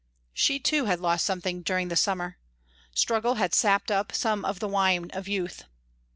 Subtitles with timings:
[0.33, 2.39] She too had lost something during the summer.
[2.91, 5.65] Struggle had sapped up some of the wine of youth.